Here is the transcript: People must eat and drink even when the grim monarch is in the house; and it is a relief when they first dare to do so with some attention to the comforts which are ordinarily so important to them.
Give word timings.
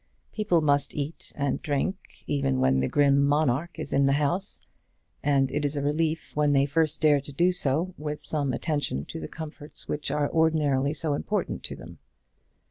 People 0.31 0.61
must 0.61 0.95
eat 0.95 1.31
and 1.35 1.61
drink 1.61 2.23
even 2.25 2.59
when 2.59 2.79
the 2.79 2.87
grim 2.87 3.23
monarch 3.23 3.77
is 3.77 3.93
in 3.93 4.05
the 4.05 4.13
house; 4.13 4.59
and 5.21 5.51
it 5.51 5.63
is 5.63 5.75
a 5.75 5.81
relief 5.83 6.35
when 6.35 6.53
they 6.53 6.65
first 6.65 6.99
dare 7.01 7.21
to 7.21 7.31
do 7.31 7.51
so 7.51 7.93
with 7.99 8.23
some 8.25 8.51
attention 8.51 9.05
to 9.05 9.19
the 9.19 9.27
comforts 9.27 9.87
which 9.87 10.09
are 10.09 10.27
ordinarily 10.33 10.95
so 10.95 11.13
important 11.13 11.61
to 11.61 11.75
them. 11.75 11.99